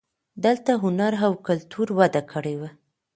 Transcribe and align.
دلته 0.45 0.71
هنر 0.83 1.13
او 1.25 1.33
کلتور 1.47 1.87
وده 1.99 2.21
کړې 2.31 2.55
وه 2.59 2.69